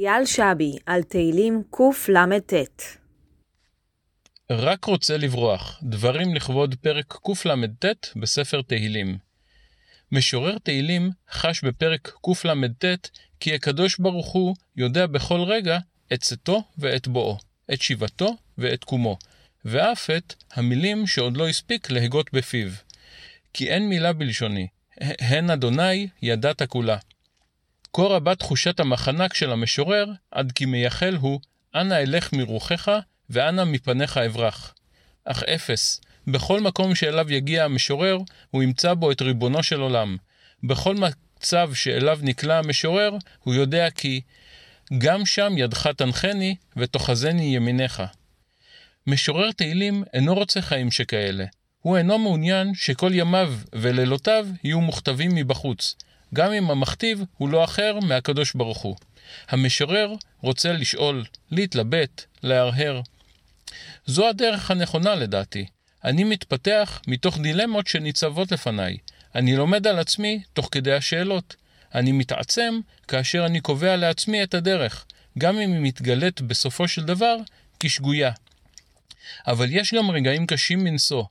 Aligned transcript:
אייל 0.00 0.26
שבי 0.26 0.76
על 0.86 1.02
תהילים 1.02 1.62
קל"ט 1.70 2.82
רק 4.50 4.84
רוצה 4.84 5.16
לברוח, 5.16 5.80
דברים 5.82 6.34
לכבוד 6.34 6.74
פרק 6.74 7.14
קל"ט 7.24 7.84
בספר 8.16 8.62
תהילים. 8.62 9.18
משורר 10.12 10.58
תהילים 10.58 11.10
חש 11.30 11.64
בפרק 11.64 12.12
קל"ט 12.22 13.08
כי 13.40 13.54
הקדוש 13.54 13.98
ברוך 13.98 14.32
הוא 14.32 14.56
יודע 14.76 15.06
בכל 15.06 15.40
רגע 15.40 15.78
את 16.12 16.20
צאתו 16.20 16.62
ואת 16.78 17.08
בואו, 17.08 17.38
את 17.72 17.82
שיבתו 17.82 18.36
ואת 18.58 18.84
קומו, 18.84 19.18
ואף 19.64 20.10
את 20.10 20.34
המילים 20.52 21.06
שעוד 21.06 21.36
לא 21.36 21.48
הספיק 21.48 21.90
להגות 21.90 22.32
בפיו. 22.32 22.68
כי 23.52 23.68
אין 23.68 23.88
מילה 23.88 24.12
בלשוני, 24.12 24.66
הן 25.00 25.50
אדוני 25.50 26.08
ידעת 26.22 26.62
כולה. 26.62 26.96
כה 27.96 28.02
רבה 28.02 28.34
תחושת 28.34 28.80
המחנק 28.80 29.34
של 29.34 29.52
המשורר, 29.52 30.06
עד 30.30 30.52
כי 30.52 30.66
מייחל 30.66 31.16
הוא, 31.20 31.40
אנא 31.74 31.94
אלך 31.94 32.32
מרוחך, 32.32 32.98
ואנא 33.30 33.64
מפניך 33.64 34.16
אברח. 34.16 34.74
אך 35.24 35.42
אפס, 35.42 36.00
בכל 36.26 36.60
מקום 36.60 36.94
שאליו 36.94 37.32
יגיע 37.32 37.64
המשורר, 37.64 38.18
הוא 38.50 38.62
ימצא 38.62 38.94
בו 38.94 39.10
את 39.12 39.22
ריבונו 39.22 39.62
של 39.62 39.80
עולם. 39.80 40.16
בכל 40.62 40.96
מצב 40.96 41.70
שאליו 41.74 42.18
נקלע 42.22 42.58
המשורר, 42.58 43.16
הוא 43.44 43.54
יודע 43.54 43.90
כי 43.90 44.20
גם 44.98 45.26
שם 45.26 45.52
ידך 45.58 45.86
תנחני, 45.86 46.56
ותאחזני 46.76 47.56
ימיניך. 47.56 48.02
משורר 49.06 49.52
תהילים 49.52 50.04
אינו 50.12 50.34
רוצה 50.34 50.62
חיים 50.62 50.90
שכאלה. 50.90 51.44
הוא 51.80 51.96
אינו 51.96 52.18
מעוניין 52.18 52.74
שכל 52.74 53.10
ימיו 53.14 53.54
ולילותיו 53.72 54.46
יהיו 54.64 54.80
מוכתבים 54.80 55.34
מבחוץ, 55.34 55.94
גם 56.36 56.52
אם 56.52 56.70
המכתיב 56.70 57.22
הוא 57.36 57.48
לא 57.48 57.64
אחר 57.64 57.98
מהקדוש 58.02 58.54
ברוך 58.54 58.78
הוא. 58.78 58.96
המשורר 59.48 60.14
רוצה 60.40 60.72
לשאול, 60.72 61.24
להתלבט, 61.50 62.24
להרהר. 62.42 63.00
זו 64.06 64.28
הדרך 64.28 64.70
הנכונה 64.70 65.14
לדעתי. 65.14 65.66
אני 66.04 66.24
מתפתח 66.24 67.00
מתוך 67.06 67.38
דילמות 67.38 67.86
שניצבות 67.86 68.52
לפניי. 68.52 68.96
אני 69.34 69.56
לומד 69.56 69.86
על 69.86 69.98
עצמי 69.98 70.42
תוך 70.52 70.68
כדי 70.72 70.92
השאלות. 70.92 71.56
אני 71.94 72.12
מתעצם 72.12 72.80
כאשר 73.08 73.46
אני 73.46 73.60
קובע 73.60 73.96
לעצמי 73.96 74.42
את 74.42 74.54
הדרך, 74.54 75.04
גם 75.38 75.58
אם 75.58 75.72
היא 75.72 75.80
מתגלית 75.80 76.40
בסופו 76.40 76.88
של 76.88 77.04
דבר 77.04 77.36
כשגויה. 77.80 78.30
אבל 79.46 79.68
יש 79.70 79.94
גם 79.94 80.10
רגעים 80.10 80.46
קשים 80.46 80.84
מנשוא. 80.84 81.24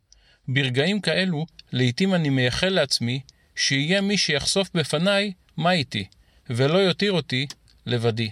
ברגעים 0.48 1.02
כאלו, 1.02 1.46
לעתים 1.72 2.14
אני 2.16 2.30
מייחל 2.30 2.70
לעצמי 2.70 3.20
שיהיה 3.56 4.02
מי 4.02 4.18
שיחשוף 4.18 4.70
בפניי 4.74 5.32
מה 5.58 5.72
איתי, 5.72 6.06
ולא 6.50 6.78
יותיר 6.78 7.12
אותי 7.12 7.48
לבדי. 7.86 8.30